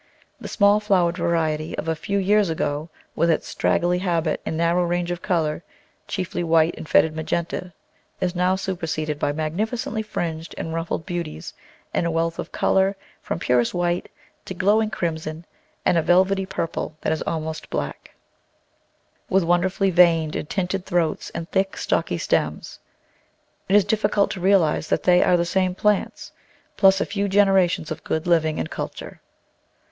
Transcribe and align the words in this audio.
The 0.39 0.47
small 0.47 0.79
flowered 0.79 1.15
variety 1.17 1.77
of 1.77 1.87
a 1.87 1.95
few 1.95 2.17
years 2.17 2.49
ago 2.49 2.89
with 3.15 3.29
its 3.29 3.47
straggly 3.47 3.99
habit 3.99 4.41
and 4.47 4.57
narrow 4.57 4.83
range 4.83 5.11
of 5.11 5.21
colour— 5.21 5.63
chiefly 6.07 6.43
white 6.43 6.73
and 6.75 6.89
faded 6.89 7.15
magenta— 7.15 7.71
is 8.19 8.33
now 8.35 8.55
superseded 8.55 9.19
by 9.19 9.31
magnificently 9.31 10.01
fringed 10.01 10.55
and 10.57 10.73
ruffled 10.73 11.05
beau 11.05 11.21
ties 11.21 11.53
in 11.93 12.07
a 12.07 12.09
wealth 12.09 12.39
of 12.39 12.51
colour, 12.51 12.95
from 13.21 13.37
purest 13.37 13.75
white 13.75 14.09
to 14.45 14.55
glow 14.55 14.81
ing 14.81 14.89
crimson, 14.89 15.45
and 15.85 15.99
a 15.99 16.01
velvety 16.01 16.47
purple 16.47 16.97
that 17.01 17.13
is 17.13 17.21
almost 17.27 17.69
black, 17.69 18.05
Digitized 18.05 18.05
by 18.07 18.07
Google 18.07 18.25
84 18.25 18.29
The 18.39 18.49
Flower 18.49 19.21
Garden 19.21 19.27
[Chapter 19.27 19.35
with 19.35 19.43
wonderfully 19.43 19.89
veined 19.91 20.35
and 20.35 20.49
tinted 20.49 20.85
throats 20.87 21.29
and 21.35 21.51
thick, 21.51 21.77
stocky 21.77 22.17
stems. 22.17 22.79
It 23.69 23.75
is 23.75 23.85
difficult 23.85 24.31
to 24.31 24.41
realise 24.41 24.87
that 24.87 25.03
they 25.03 25.21
are 25.21 25.37
the 25.37 25.45
same 25.45 25.75
plants, 25.75 26.31
plus 26.75 26.99
a 27.01 27.05
few 27.05 27.27
generations 27.29 27.91
of 27.91 28.03
good 28.03 28.25
living 28.25 28.59
and 28.59 28.67
culture. 28.71 29.21